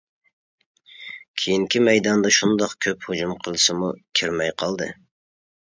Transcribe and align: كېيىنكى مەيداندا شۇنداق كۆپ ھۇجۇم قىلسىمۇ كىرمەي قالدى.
كېيىنكى 1.41 1.83
مەيداندا 1.89 2.33
شۇنداق 2.37 2.75
كۆپ 2.87 3.07
ھۇجۇم 3.11 3.37
قىلسىمۇ 3.45 3.91
كىرمەي 4.21 4.55
قالدى. 4.65 4.93